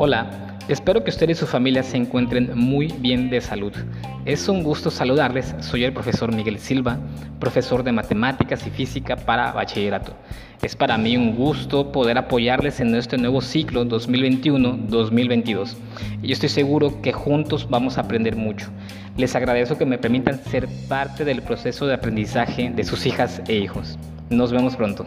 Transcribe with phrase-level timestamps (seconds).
[0.00, 0.30] Hola,
[0.68, 3.72] espero que usted y su familia se encuentren muy bien de salud.
[4.26, 7.00] Es un gusto saludarles, soy el profesor Miguel Silva,
[7.40, 10.12] profesor de matemáticas y física para bachillerato.
[10.62, 15.74] Es para mí un gusto poder apoyarles en este nuevo ciclo 2021-2022.
[16.22, 18.68] Y yo estoy seguro que juntos vamos a aprender mucho.
[19.16, 23.56] Les agradezco que me permitan ser parte del proceso de aprendizaje de sus hijas e
[23.56, 23.98] hijos.
[24.30, 25.06] Nos vemos pronto.